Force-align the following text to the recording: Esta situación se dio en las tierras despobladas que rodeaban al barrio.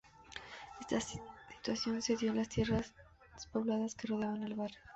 Esta 0.79 0.99
situación 0.99 2.01
se 2.01 2.15
dio 2.15 2.31
en 2.31 2.37
las 2.37 2.49
tierras 2.49 2.91
despobladas 3.35 3.93
que 3.93 4.07
rodeaban 4.07 4.43
al 4.43 4.55
barrio. 4.55 4.79